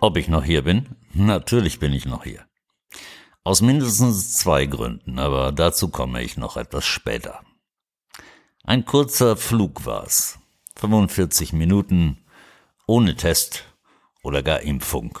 [0.00, 0.96] Ob ich noch hier bin?
[1.14, 2.44] Natürlich bin ich noch hier.
[3.42, 7.40] Aus mindestens zwei Gründen, aber dazu komme ich noch etwas später.
[8.62, 10.38] Ein kurzer Flug war's.
[10.76, 12.24] 45 Minuten
[12.86, 13.64] ohne Test
[14.22, 15.18] oder gar Impfung.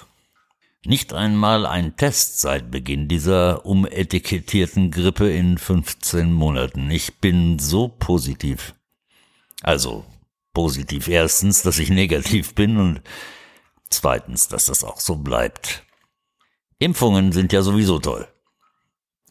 [0.86, 6.90] Nicht einmal ein Test seit Beginn dieser umetikettierten Grippe in 15 Monaten.
[6.90, 8.74] Ich bin so positiv.
[9.62, 10.04] Also
[10.52, 13.02] positiv erstens, dass ich negativ bin und
[13.94, 15.84] Zweitens, dass das auch so bleibt.
[16.78, 18.28] Impfungen sind ja sowieso toll.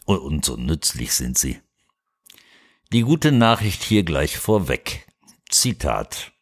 [0.05, 1.59] Und, so nützlich sind sie.
[2.91, 5.07] Die gute Nachricht hier gleich vorweg.
[5.49, 6.32] Zitat.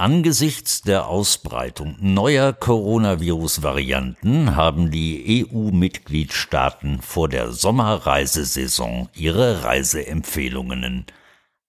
[0.00, 11.04] Angesichts der Ausbreitung neuer Coronavirus-Varianten haben die EU-Mitgliedstaaten vor der Sommerreisesaison ihre Reiseempfehlungen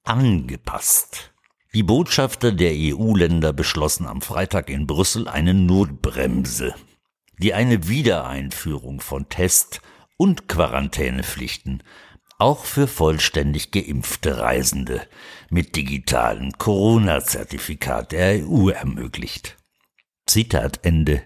[0.06, 1.34] angepasst.
[1.74, 6.74] Die Botschafter der EU-Länder beschlossen am Freitag in Brüssel eine Notbremse,
[7.38, 9.82] die eine Wiedereinführung von Test-
[10.16, 11.84] und Quarantänepflichten
[12.42, 15.08] auch für vollständig geimpfte Reisende
[15.50, 19.58] mit digitalem Corona-Zertifikat der EU ermöglicht.
[20.26, 21.22] Zitat Ende.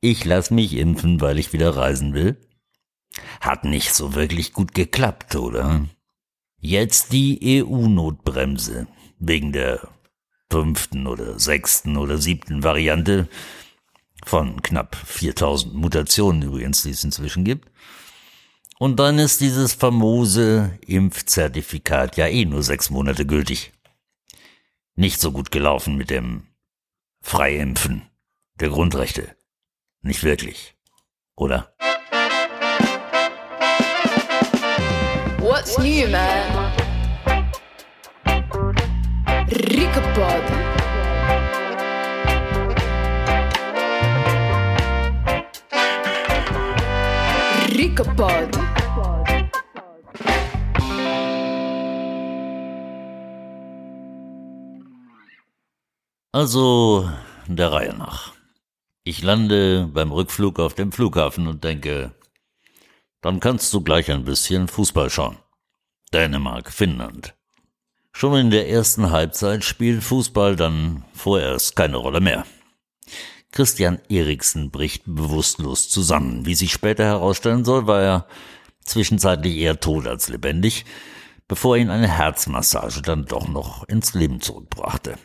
[0.00, 2.36] Ich lass mich impfen, weil ich wieder reisen will.
[3.40, 5.86] Hat nicht so wirklich gut geklappt, oder?
[6.58, 8.88] Jetzt die EU-Notbremse
[9.20, 9.88] wegen der
[10.50, 13.28] fünften oder sechsten oder siebten Variante
[14.24, 17.70] von knapp 4000 Mutationen übrigens, die es inzwischen gibt.
[18.82, 23.72] Und dann ist dieses famose Impfzertifikat ja eh nur sechs Monate gültig.
[24.96, 26.48] Nicht so gut gelaufen mit dem
[27.20, 28.10] Freiimpfen
[28.58, 29.36] der Grundrechte.
[30.00, 30.74] Nicht wirklich.
[31.36, 31.72] Oder?
[35.38, 36.72] What's new, man?
[39.48, 40.42] Ricapod.
[47.78, 48.71] Ricapod.
[56.42, 57.08] Also
[57.46, 58.32] der Reihe nach.
[59.04, 62.16] Ich lande beim Rückflug auf dem Flughafen und denke,
[63.20, 65.36] dann kannst du gleich ein bisschen Fußball schauen.
[66.12, 67.36] Dänemark, Finnland.
[68.12, 72.44] Schon in der ersten Halbzeit spielt Fußball dann vorerst keine Rolle mehr.
[73.52, 76.44] Christian Eriksen bricht bewusstlos zusammen.
[76.44, 78.26] Wie sich später herausstellen soll, war er
[78.84, 80.86] zwischenzeitlich eher tot als lebendig,
[81.46, 85.18] bevor ihn eine Herzmassage dann doch noch ins Leben zurückbrachte.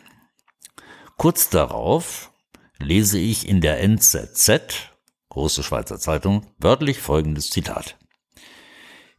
[1.18, 2.30] Kurz darauf
[2.78, 4.92] lese ich in der NZZ,
[5.30, 7.98] große Schweizer Zeitung, wörtlich folgendes Zitat.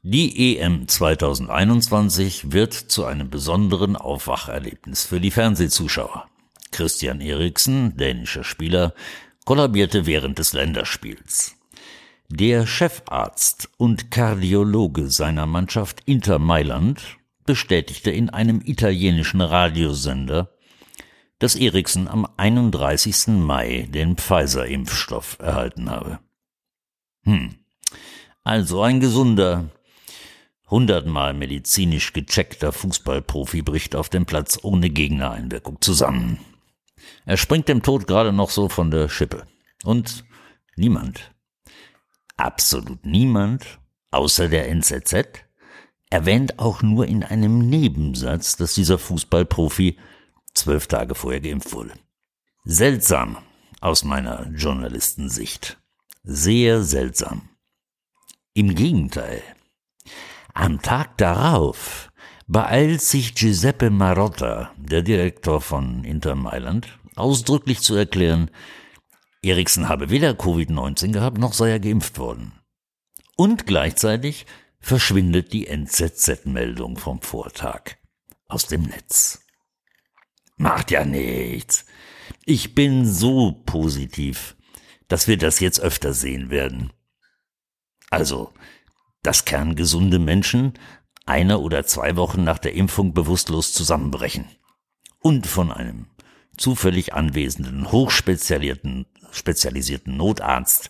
[0.02, 6.30] Die EM 2021 wird zu einem besonderen Aufwacherlebnis für die Fernsehzuschauer.
[6.72, 8.94] Christian Eriksen, dänischer Spieler,
[9.44, 11.58] kollabierte während des Länderspiels.
[12.30, 20.56] Der Chefarzt und Kardiologe seiner Mannschaft Inter Mailand bestätigte in einem italienischen Radiosender,
[21.40, 23.28] dass Eriksen am 31.
[23.28, 26.20] Mai den Pfizer-Impfstoff erhalten habe.
[27.24, 27.56] Hm.
[28.44, 29.70] Also ein gesunder,
[30.70, 36.40] hundertmal medizinisch gecheckter Fußballprofi bricht auf dem Platz ohne Gegnereinwirkung zusammen.
[37.26, 39.46] Er springt dem Tod gerade noch so von der Schippe.
[39.84, 40.26] Und
[40.76, 41.32] niemand,
[42.36, 43.80] absolut niemand,
[44.12, 45.46] außer der NZZ,
[46.10, 49.98] erwähnt auch nur in einem Nebensatz, dass dieser Fußballprofi
[50.54, 51.94] zwölf Tage vorher geimpft wurde.
[52.66, 53.38] Seltsam
[53.82, 55.80] aus meiner Journalistensicht.
[56.24, 57.50] Sehr seltsam.
[58.54, 59.42] Im Gegenteil.
[60.54, 62.12] Am Tag darauf
[62.48, 68.50] beeilt sich Giuseppe Marotta, der Direktor von Inter Mailand, ausdrücklich zu erklären,
[69.42, 72.52] Eriksen habe weder Covid-19 gehabt, noch sei er geimpft worden.
[73.38, 74.46] Und gleichzeitig
[74.82, 77.96] verschwindet die NZZ-Meldung vom Vortag
[78.48, 79.46] aus dem Netz.
[80.60, 81.86] Macht ja nichts.
[82.46, 84.58] Ich bin so positiv,
[85.08, 86.92] dass wir das jetzt öfter sehen werden.
[88.10, 88.52] Also,
[89.24, 90.74] dass kerngesunde Menschen
[91.26, 94.46] eine oder zwei Wochen nach der Impfung bewusstlos zusammenbrechen
[95.20, 96.08] und von einem
[96.58, 100.90] zufällig anwesenden, hochspezialisierten spezialisierten Notarzt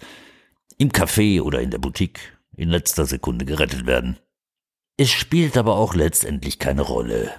[0.80, 2.20] im Café oder in der Boutique
[2.56, 4.18] in letzter Sekunde gerettet werden.
[4.98, 7.32] Es spielt aber auch letztendlich keine Rolle.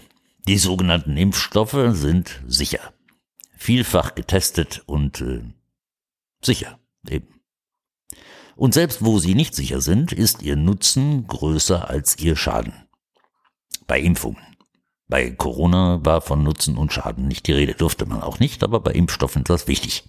[0.50, 2.92] Die sogenannten Impfstoffe sind sicher,
[3.56, 5.44] vielfach getestet und äh,
[6.42, 7.40] sicher eben.
[8.56, 12.72] Und selbst wo sie nicht sicher sind, ist ihr Nutzen größer als ihr Schaden.
[13.86, 14.42] Bei Impfungen.
[15.06, 18.80] Bei Corona war von Nutzen und Schaden nicht die Rede, durfte man auch nicht, aber
[18.80, 20.02] bei Impfstoffen ist das wichtig.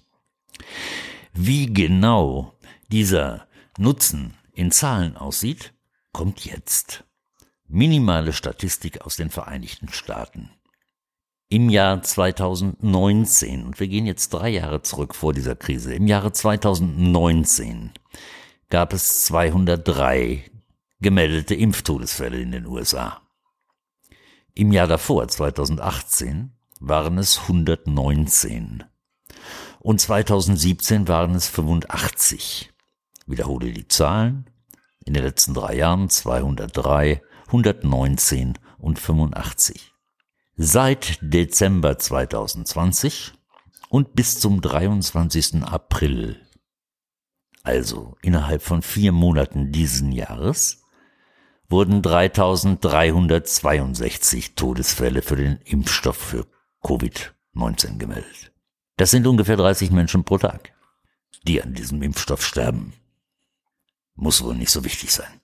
[1.33, 2.57] Wie genau
[2.87, 3.47] dieser
[3.77, 5.75] Nutzen in Zahlen aussieht,
[6.13, 7.03] kommt jetzt.
[7.73, 10.49] Minimale Statistik aus den Vereinigten Staaten.
[11.47, 16.33] Im Jahr 2019, und wir gehen jetzt drei Jahre zurück vor dieser Krise, im Jahre
[16.33, 17.91] 2019
[18.69, 20.51] gab es 203
[20.99, 23.21] gemeldete Impftodesfälle in den USA.
[24.53, 26.51] Im Jahr davor, 2018,
[26.81, 28.83] waren es 119.
[29.79, 32.69] Und 2017 waren es 85.
[33.27, 34.49] Wiederhole die Zahlen.
[35.05, 37.21] In den letzten drei Jahren 203,
[37.51, 39.91] 119 und 85.
[40.55, 43.33] Seit Dezember 2020
[43.89, 45.63] und bis zum 23.
[45.63, 46.39] April,
[47.63, 50.85] also innerhalb von vier Monaten diesen Jahres,
[51.67, 56.47] wurden 3362 Todesfälle für den Impfstoff für
[56.83, 58.53] Covid-19 gemeldet.
[58.95, 60.71] Das sind ungefähr 30 Menschen pro Tag,
[61.45, 62.93] die an diesem Impfstoff sterben.
[64.15, 65.40] Muss wohl nicht so wichtig sein.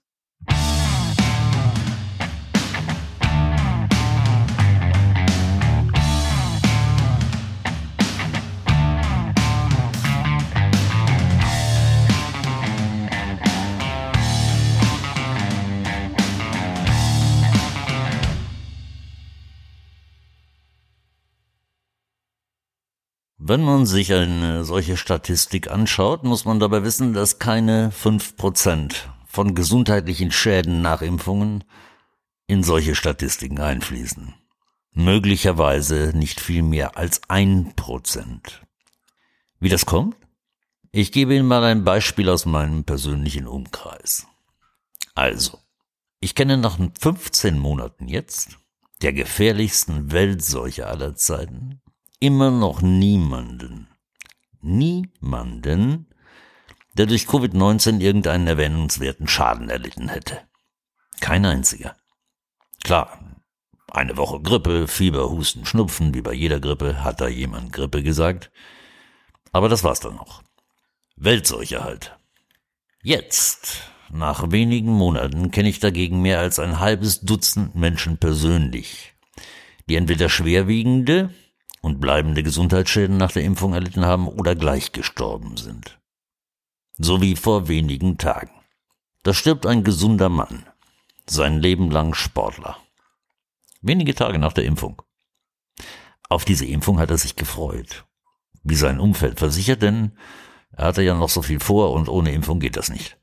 [23.48, 29.08] Wenn man sich eine solche Statistik anschaut, muss man dabei wissen, dass keine fünf Prozent
[29.26, 31.64] von gesundheitlichen Schäden nach Impfungen
[32.46, 34.34] in solche Statistiken einfließen.
[34.92, 38.66] Möglicherweise nicht viel mehr als ein Prozent.
[39.60, 40.18] Wie das kommt?
[40.92, 44.26] Ich gebe Ihnen mal ein Beispiel aus meinem persönlichen Umkreis.
[45.14, 45.58] Also,
[46.20, 48.58] ich kenne nach 15 Monaten jetzt
[49.00, 51.80] der gefährlichsten Weltseuche aller Zeiten
[52.20, 53.88] immer noch niemanden,
[54.60, 56.06] niemanden,
[56.94, 60.40] der durch Covid-19 irgendeinen erwähnenswerten Schaden erlitten hätte.
[61.20, 61.96] Kein einziger.
[62.82, 63.18] Klar,
[63.90, 68.50] eine Woche Grippe, Fieber, Husten, Schnupfen, wie bei jeder Grippe, hat da jemand Grippe gesagt.
[69.52, 70.42] Aber das war's dann noch.
[71.16, 72.16] Weltseuche halt.
[73.02, 79.14] Jetzt, nach wenigen Monaten, kenne ich dagegen mehr als ein halbes Dutzend Menschen persönlich,
[79.88, 81.30] die entweder schwerwiegende
[81.80, 85.98] und bleibende Gesundheitsschäden nach der Impfung erlitten haben oder gleich gestorben sind.
[86.98, 88.50] So wie vor wenigen Tagen.
[89.22, 90.66] Da stirbt ein gesunder Mann,
[91.26, 92.76] sein Leben lang Sportler.
[93.80, 95.02] Wenige Tage nach der Impfung.
[96.28, 98.04] Auf diese Impfung hat er sich gefreut.
[98.62, 100.16] Wie sein Umfeld versichert, denn
[100.72, 103.16] er hatte ja noch so viel vor und ohne Impfung geht das nicht.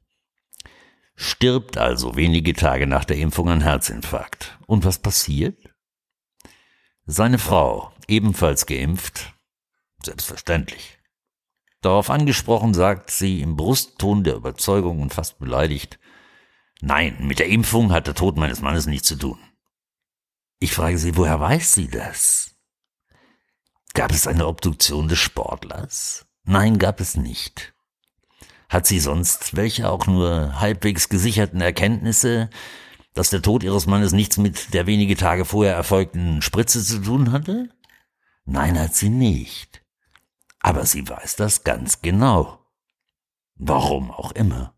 [1.16, 4.58] Stirbt also wenige Tage nach der Impfung an Herzinfarkt.
[4.68, 5.58] Und was passiert?
[7.06, 9.34] Seine Frau, ebenfalls geimpft,
[10.04, 11.00] selbstverständlich.
[11.82, 16.00] Darauf angesprochen sagt sie im Brustton der Überzeugung und fast beleidigt,
[16.82, 19.40] nein, mit der Impfung hat der Tod meines Mannes nichts zu tun.
[20.60, 22.56] Ich frage sie, woher weiß sie das?
[23.94, 26.26] Gab es eine Obduktion des Sportlers?
[26.44, 27.74] Nein, gab es nicht.
[28.68, 32.50] Hat sie sonst welche auch nur halbwegs gesicherten Erkenntnisse,
[33.14, 37.32] dass der Tod ihres Mannes nichts mit der wenige Tage vorher erfolgten Spritze zu tun
[37.32, 37.70] hatte?
[38.46, 39.84] Nein, hat sie nicht.
[40.60, 42.60] Aber sie weiß das ganz genau.
[43.56, 44.74] Warum auch immer.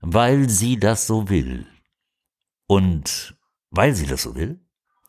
[0.00, 1.66] Weil sie das so will.
[2.66, 3.36] Und
[3.70, 4.60] weil sie das so will,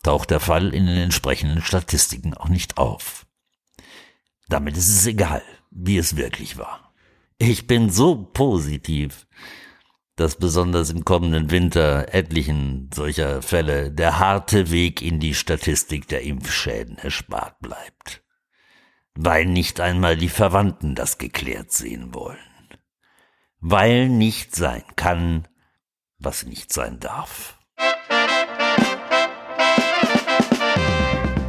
[0.02, 3.26] taucht der Fall in den entsprechenden Statistiken auch nicht auf.
[4.48, 6.92] Damit ist es egal, wie es wirklich war.
[7.38, 9.26] Ich bin so positiv,
[10.20, 16.20] dass besonders im kommenden Winter etlichen solcher Fälle der harte Weg in die Statistik der
[16.20, 18.22] Impfschäden erspart bleibt,
[19.14, 22.36] weil nicht einmal die Verwandten das geklärt sehen wollen,
[23.60, 25.48] weil nicht sein kann,
[26.18, 27.58] was nicht sein darf.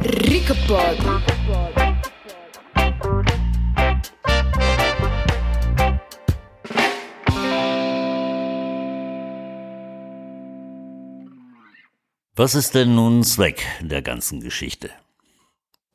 [0.02, 0.96] Rickeball.
[12.34, 14.90] Was ist denn nun Zweck der ganzen Geschichte?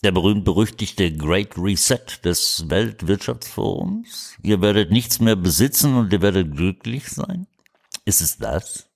[0.04, 4.36] Der berühmt-berüchtigte Great Reset des Weltwirtschaftsforums?
[4.44, 7.48] Ihr werdet nichts mehr besitzen und ihr werdet glücklich sein?
[8.06, 8.88] Ist es das?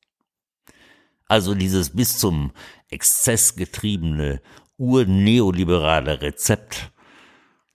[1.28, 2.52] Also dieses bis zum
[2.90, 4.40] Exzess getriebene
[4.78, 6.92] urneoliberale Rezept,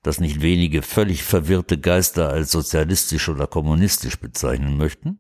[0.05, 5.19] das nicht wenige völlig verwirrte Geister als sozialistisch oder kommunistisch bezeichnen möchten?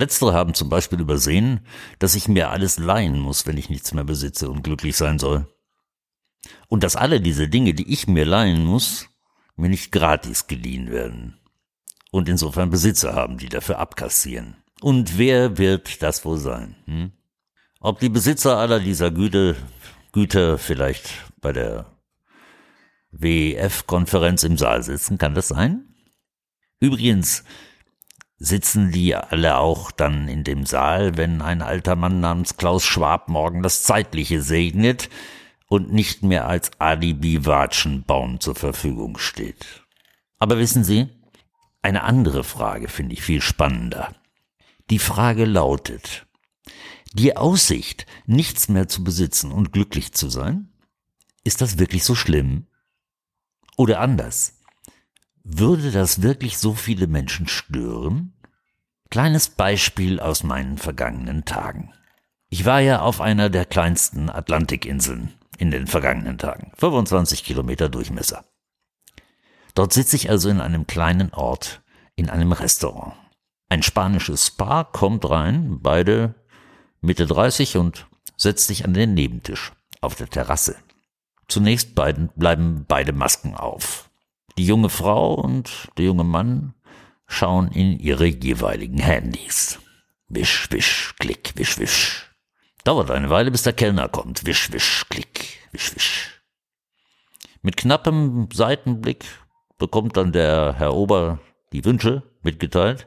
[0.00, 1.60] Letztere haben zum Beispiel übersehen,
[1.98, 5.46] dass ich mir alles leihen muss, wenn ich nichts mehr besitze und glücklich sein soll.
[6.68, 9.08] Und dass alle diese Dinge, die ich mir leihen muss,
[9.56, 11.38] mir nicht gratis geliehen werden.
[12.10, 14.56] Und insofern Besitzer haben, die dafür abkassieren.
[14.80, 16.76] Und wer wird das wohl sein?
[16.86, 17.12] Hm?
[17.80, 19.54] Ob die Besitzer aller dieser Güte,
[20.12, 21.86] Güter vielleicht bei der
[23.12, 25.94] WEF-Konferenz im Saal sitzen, kann das sein?
[26.80, 27.44] Übrigens,
[28.40, 33.28] sitzen die alle auch dann in dem Saal, wenn ein alter Mann namens Klaus Schwab
[33.28, 35.10] morgen das Zeitliche segnet
[35.68, 39.84] und nicht mehr als Alibi-Watschenbaum zur Verfügung steht.
[40.38, 41.08] Aber wissen Sie,
[41.82, 44.14] eine andere Frage finde ich viel spannender.
[44.88, 46.26] Die Frage lautet,
[47.12, 50.72] die Aussicht, nichts mehr zu besitzen und glücklich zu sein,
[51.44, 52.66] ist das wirklich so schlimm?
[53.76, 54.59] Oder anders,
[55.44, 58.34] würde das wirklich so viele Menschen stören?
[59.10, 61.92] Kleines Beispiel aus meinen vergangenen Tagen.
[62.48, 68.44] Ich war ja auf einer der kleinsten Atlantikinseln in den vergangenen Tagen, 25 Kilometer Durchmesser.
[69.74, 71.82] Dort sitze ich also in einem kleinen Ort,
[72.16, 73.14] in einem Restaurant.
[73.68, 76.34] Ein spanisches Paar kommt rein, beide
[77.00, 80.76] Mitte 30 und setzt sich an den Nebentisch auf der Terrasse.
[81.46, 84.09] Zunächst beiden, bleiben beide Masken auf.
[84.60, 86.74] Die junge Frau und der junge Mann
[87.26, 89.78] schauen in ihre jeweiligen Handys.
[90.28, 92.30] Wisch, wisch, klick, wisch, wisch.
[92.84, 94.44] Dauert eine Weile, bis der Kellner kommt.
[94.44, 96.42] Wisch, wisch, klick, wisch, wisch.
[97.62, 99.24] Mit knappem Seitenblick
[99.78, 101.40] bekommt dann der Herr Ober
[101.72, 103.06] die Wünsche mitgeteilt.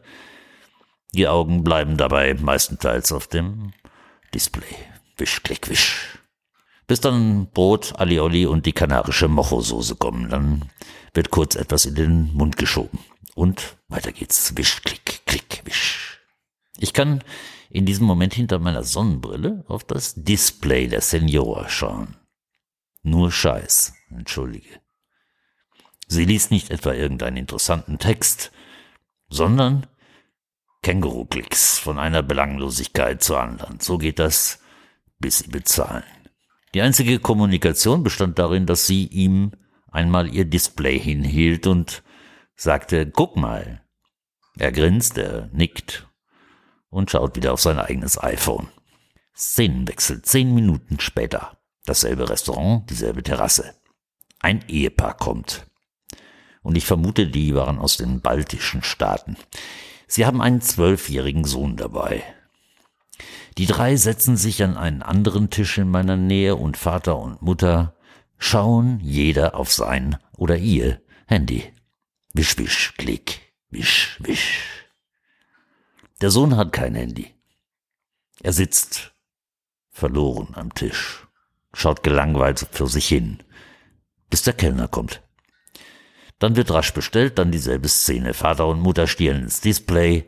[1.13, 3.74] Die Augen bleiben dabei meistenteils auf dem
[4.33, 4.75] Display.
[5.17, 6.17] Wisch, klick, wisch.
[6.88, 10.30] Bis dann Brot, Alioli und die kanarische Mocho-Soße kommen.
[10.30, 10.70] Dann
[11.13, 13.00] wird kurz etwas in den Mund geschoben.
[13.36, 14.56] Und weiter geht's.
[14.58, 16.20] Wisch, klick, klick, wisch.
[16.78, 17.24] Ich kann
[17.70, 22.16] in diesem Moment hinter meiner Sonnenbrille auf das Display der Senior schauen.
[23.02, 24.80] Nur Scheiß, entschuldige.
[26.08, 28.52] Sie liest nicht etwa irgendeinen interessanten Text,
[29.30, 29.88] sondern
[30.84, 33.80] Känguru-Klicks von einer Belanglosigkeit zur anderen.
[33.80, 34.60] So geht das,
[35.20, 36.04] bis sie bezahlen.
[36.74, 39.51] Die einzige Kommunikation bestand darin, dass sie ihm
[39.92, 42.03] einmal ihr Display hinhielt und
[42.56, 43.82] sagte, guck mal.
[44.58, 46.08] Er grinst, er nickt
[46.89, 48.68] und schaut wieder auf sein eigenes iPhone.
[49.36, 51.58] Szenenwechsel zehn Minuten später.
[51.86, 53.75] Dasselbe Restaurant, dieselbe Terrasse.
[54.39, 55.65] Ein Ehepaar kommt.
[56.62, 59.38] Und ich vermute, die waren aus den baltischen Staaten.
[60.08, 62.24] Sie haben einen zwölfjährigen Sohn dabei.
[63.57, 67.95] Die drei setzen sich an einen anderen Tisch in meiner Nähe und Vater und Mutter
[68.38, 71.72] schauen jeder auf sein oder ihr Handy.
[72.33, 74.88] Wisch, wisch, klick, wisch, wisch.
[76.22, 77.33] Der Sohn hat kein Handy.
[78.41, 79.13] Er sitzt
[79.91, 81.27] verloren am Tisch,
[81.74, 83.43] schaut gelangweilt für sich hin,
[84.29, 85.22] bis der Kellner kommt.
[86.39, 88.33] Dann wird rasch bestellt, dann dieselbe Szene.
[88.33, 90.27] Vater und Mutter stieren ins Display.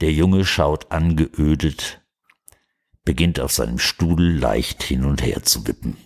[0.00, 2.05] Der Junge schaut angeödet,
[3.06, 5.96] beginnt auf seinem Stuhl leicht hin und her zu wippen.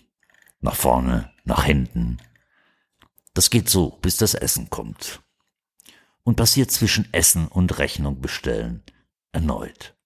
[0.61, 2.19] Nach vorne, nach hinten.
[3.35, 5.23] Das geht so, bis das Essen kommt.
[6.23, 8.83] Und passiert zwischen Essen und Rechnung bestellen.
[9.33, 9.97] Erneut.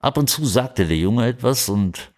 [0.00, 2.12] Ab und zu sagte der Junge etwas und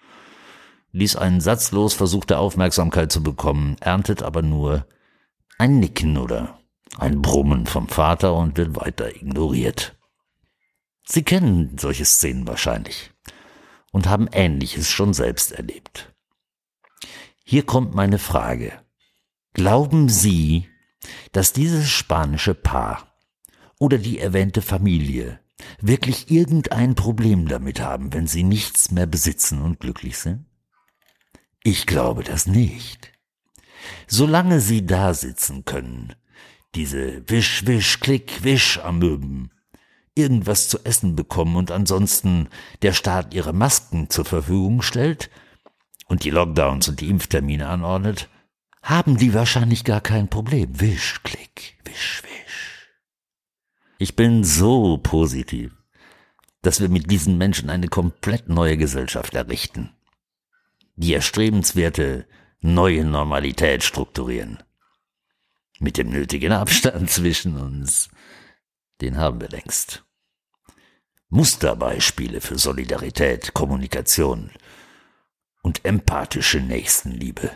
[0.92, 4.86] ließ einen Satz los, versuchte Aufmerksamkeit zu bekommen, erntet aber nur
[5.58, 6.58] ein Nicken oder
[6.96, 9.98] ein Brummen vom Vater und wird weiter ignoriert.
[11.04, 13.12] Sie kennen solche Szenen wahrscheinlich
[13.98, 16.14] und haben Ähnliches schon selbst erlebt.
[17.42, 18.80] Hier kommt meine Frage.
[19.54, 20.68] Glauben Sie,
[21.32, 23.12] dass dieses spanische Paar
[23.80, 25.40] oder die erwähnte Familie
[25.80, 30.46] wirklich irgendein Problem damit haben, wenn sie nichts mehr besitzen und glücklich sind?
[31.64, 33.10] Ich glaube das nicht.
[34.06, 36.14] Solange sie da sitzen können,
[36.76, 39.50] diese Wisch, Wisch, Klick, Wisch Amöben,
[40.18, 42.48] irgendwas zu essen bekommen und ansonsten
[42.82, 45.30] der Staat ihre Masken zur Verfügung stellt
[46.06, 48.28] und die Lockdowns und die Impftermine anordnet,
[48.82, 50.80] haben die wahrscheinlich gar kein Problem.
[50.80, 52.88] Wisch, Klick, Wisch, Wisch.
[53.98, 55.72] Ich bin so positiv,
[56.62, 59.90] dass wir mit diesen Menschen eine komplett neue Gesellschaft errichten.
[60.96, 62.26] Die erstrebenswerte
[62.60, 64.58] neue Normalität strukturieren.
[65.78, 68.08] Mit dem nötigen Abstand zwischen uns.
[69.00, 70.04] Den haben wir längst.
[71.30, 74.50] Musterbeispiele für Solidarität, Kommunikation
[75.62, 77.50] und empathische Nächstenliebe.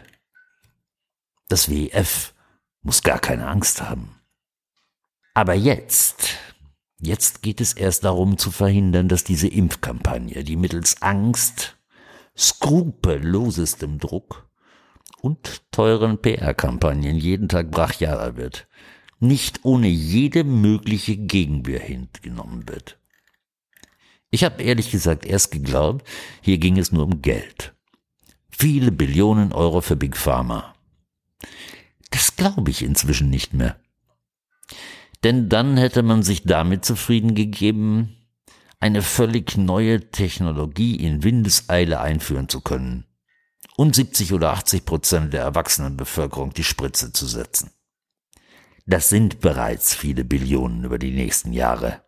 [1.49, 2.35] Das WEF
[2.83, 4.21] muss gar keine Angst haben.
[5.35, 6.37] Aber jetzt,
[6.99, 11.79] jetzt geht es erst darum zu verhindern, dass diese Impfkampagne, die mittels Angst,
[12.37, 14.51] skrupellosestem Druck
[15.23, 18.67] und teuren PR-Kampagnen jeden Tag brachialer wird,
[19.19, 22.99] nicht ohne jede mögliche Gegenwehr hingenommen wird.
[24.35, 26.09] Ich habe ehrlich gesagt erst geglaubt,
[26.41, 27.75] hier ging es nur um Geld.
[28.49, 30.75] Viele Billionen Euro für Big Pharma.
[32.11, 33.77] Das glaube ich inzwischen nicht mehr.
[35.23, 38.17] Denn dann hätte man sich damit zufrieden gegeben,
[38.81, 43.05] eine völlig neue Technologie in Windeseile einführen zu können
[43.77, 47.71] und 70 oder 80 Prozent der Erwachsenenbevölkerung die Spritze zu setzen.
[48.87, 52.03] Das sind bereits viele Billionen über die nächsten Jahre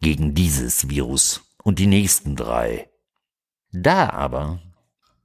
[0.00, 2.90] gegen dieses Virus und die nächsten drei.
[3.72, 4.60] Da aber,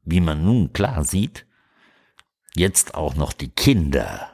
[0.03, 1.45] wie man nun klar sieht,
[2.55, 4.31] jetzt auch noch die Kinder,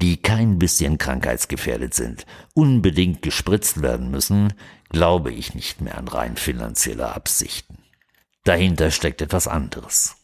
[0.00, 4.54] die kein bisschen krankheitsgefährdet sind, unbedingt gespritzt werden müssen,
[4.90, 7.78] glaube ich nicht mehr an rein finanzielle Absichten.
[8.44, 10.16] Dahinter steckt etwas anderes,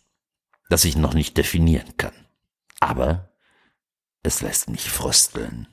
[0.68, 2.12] das ich noch nicht definieren kann.
[2.80, 3.32] Aber
[4.22, 5.66] es lässt mich frösteln.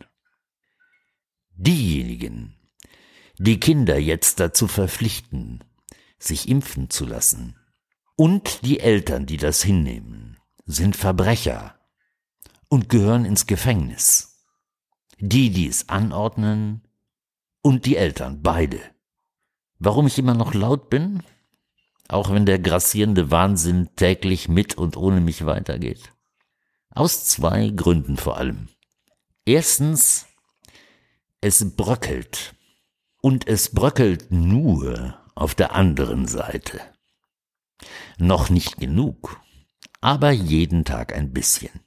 [1.52, 2.57] Diejenigen,
[3.39, 5.63] die Kinder jetzt dazu verpflichten,
[6.20, 7.56] sich impfen zu lassen.
[8.15, 11.79] Und die Eltern, die das hinnehmen, sind Verbrecher
[12.67, 14.44] und gehören ins Gefängnis.
[15.20, 16.82] Die, die es anordnen
[17.62, 18.79] und die Eltern, beide.
[19.79, 21.22] Warum ich immer noch laut bin?
[22.08, 26.13] Auch wenn der grassierende Wahnsinn täglich mit und ohne mich weitergeht.
[26.89, 28.70] Aus zwei Gründen vor allem.
[29.46, 30.25] Erstens,
[31.41, 32.57] es bröckelt
[33.21, 36.81] und es bröckelt nur auf der anderen Seite.
[38.17, 39.39] Noch nicht genug,
[40.01, 41.81] aber jeden Tag ein bisschen.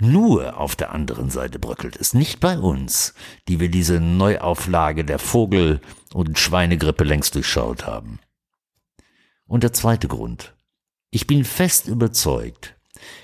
[0.00, 3.14] Nur auf der anderen Seite bröckelt es, nicht bei uns,
[3.48, 5.80] die wir diese Neuauflage der Vogel-
[6.12, 8.18] und Schweinegrippe längst durchschaut haben.
[9.46, 10.54] Und der zweite Grund.
[11.10, 12.76] Ich bin fest überzeugt,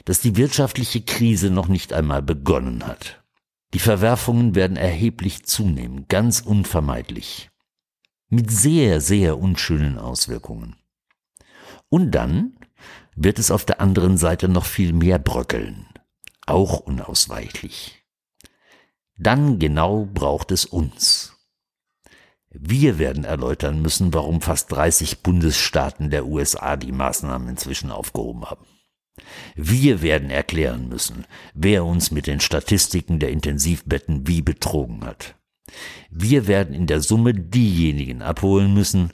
[0.04, 3.19] dass die wirtschaftliche Krise noch nicht einmal begonnen hat.
[3.72, 7.50] Die Verwerfungen werden erheblich zunehmen, ganz unvermeidlich.
[8.28, 10.76] Mit sehr, sehr unschönen Auswirkungen.
[11.88, 12.56] Und dann
[13.14, 15.86] wird es auf der anderen Seite noch viel mehr bröckeln,
[16.46, 18.04] auch unausweichlich.
[19.16, 21.36] Dann genau braucht es uns.
[22.48, 28.66] Wir werden erläutern müssen, warum fast 30 Bundesstaaten der USA die Maßnahmen inzwischen aufgehoben haben.
[29.54, 35.34] Wir werden erklären müssen, wer uns mit den Statistiken der Intensivbetten wie betrogen hat.
[36.10, 39.12] Wir werden in der Summe diejenigen abholen müssen,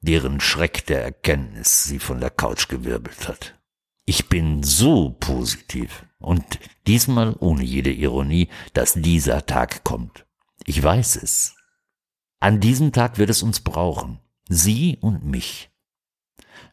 [0.00, 3.58] deren Schreck der Erkenntnis sie von der Couch gewirbelt hat.
[4.04, 6.44] Ich bin so positiv und
[6.86, 10.26] diesmal ohne jede Ironie, dass dieser Tag kommt.
[10.66, 11.54] Ich weiß es.
[12.40, 15.70] An diesem Tag wird es uns brauchen, Sie und mich.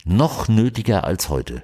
[0.03, 1.63] Noch nötiger als heute.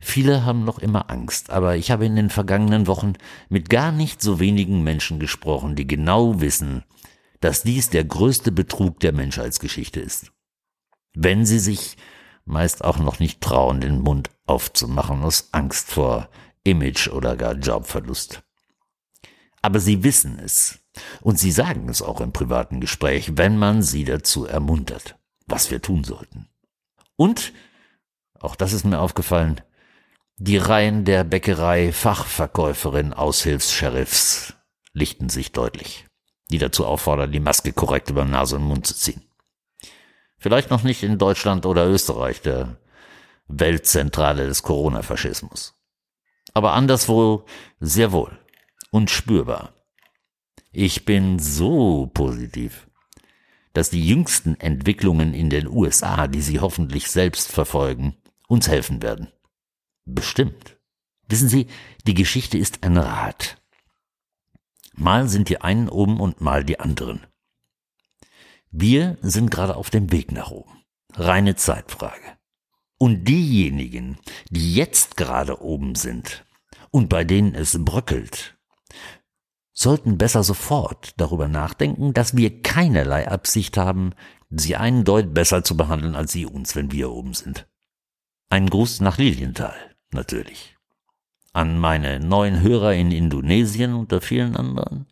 [0.00, 3.14] Viele haben noch immer Angst, aber ich habe in den vergangenen Wochen
[3.48, 6.84] mit gar nicht so wenigen Menschen gesprochen, die genau wissen,
[7.40, 10.32] dass dies der größte Betrug der Menschheitsgeschichte ist.
[11.14, 11.96] Wenn sie sich
[12.44, 16.28] meist auch noch nicht trauen, den Mund aufzumachen aus Angst vor
[16.64, 18.42] Image oder gar Jobverlust.
[19.62, 20.80] Aber sie wissen es
[21.22, 25.80] und sie sagen es auch im privaten Gespräch, wenn man sie dazu ermuntert, was wir
[25.80, 26.48] tun sollten.
[27.16, 27.52] Und,
[28.38, 29.60] auch das ist mir aufgefallen,
[30.38, 34.54] die Reihen der Bäckerei Fachverkäuferin Aushilfs-Sheriffs
[34.92, 36.06] lichten sich deutlich,
[36.50, 39.22] die dazu auffordern, die Maske korrekt über Nase und Mund zu ziehen.
[40.36, 42.78] Vielleicht noch nicht in Deutschland oder Österreich, der
[43.46, 45.74] Weltzentrale des Corona-Faschismus.
[46.52, 47.44] Aber anderswo
[47.78, 48.36] sehr wohl
[48.90, 49.72] und spürbar.
[50.72, 52.88] Ich bin so positiv,
[53.72, 58.16] dass die jüngsten Entwicklungen in den USA, die Sie hoffentlich selbst verfolgen,
[58.48, 59.30] uns helfen werden.
[60.06, 60.78] Bestimmt.
[61.28, 61.66] Wissen Sie,
[62.06, 63.60] die Geschichte ist ein Rad.
[64.94, 67.26] Mal sind die einen oben und mal die anderen.
[68.70, 70.82] Wir sind gerade auf dem Weg nach oben.
[71.14, 72.38] Reine Zeitfrage.
[72.98, 74.18] Und diejenigen,
[74.50, 76.44] die jetzt gerade oben sind
[76.90, 78.56] und bei denen es bröckelt,
[79.72, 84.12] sollten besser sofort darüber nachdenken, dass wir keinerlei Absicht haben,
[84.50, 87.66] sie einen Deut besser zu behandeln als sie uns, wenn wir oben sind.
[88.50, 90.76] Ein Gruß nach Lilienthal natürlich.
[91.52, 95.06] An meine neuen Hörer in Indonesien unter vielen anderen.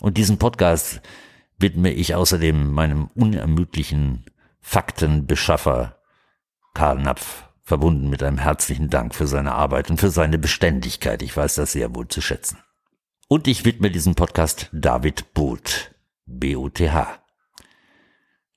[0.00, 1.00] Und diesen Podcast
[1.58, 4.26] widme ich außerdem meinem unermüdlichen
[4.60, 5.96] Faktenbeschaffer
[6.74, 11.22] Karl Napf verbunden mit einem herzlichen Dank für seine Arbeit und für seine Beständigkeit.
[11.22, 12.58] Ich weiß das sehr wohl zu schätzen.
[13.28, 15.94] Und ich widme diesen Podcast David Boot,
[16.26, 17.18] B-O-T-H,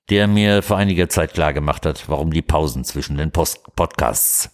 [0.09, 4.51] der mir vor einiger Zeit klargemacht hat, warum die Pausen zwischen den Post Podcasts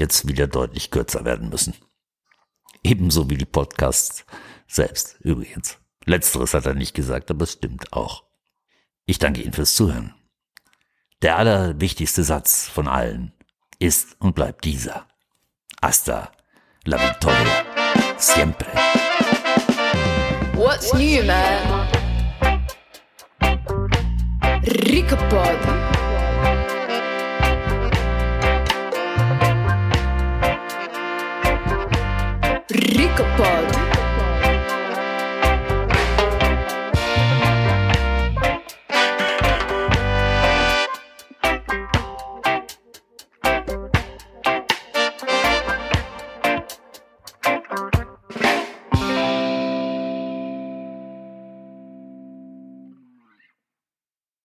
[0.00, 1.74] jetzt wieder deutlich kürzer werden müssen.
[2.82, 4.24] Ebenso wie die Podcasts
[4.66, 5.78] selbst übrigens.
[6.04, 8.24] Letzteres hat er nicht gesagt, aber es stimmt auch.
[9.04, 10.14] Ich danke Ihnen fürs Zuhören.
[11.22, 13.32] Der allerwichtigste Satz von allen
[13.78, 15.06] ist und bleibt dieser.
[15.82, 16.32] Hasta
[16.84, 17.64] la victoria.
[18.16, 18.68] Siempre.
[20.54, 21.88] What's new, man?
[24.86, 25.97] Ricopod.
[32.70, 33.87] Ricopod.